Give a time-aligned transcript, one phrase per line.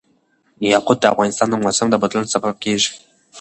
[0.71, 2.91] یاقوت د افغانستان د موسم د بدلون سبب کېږي.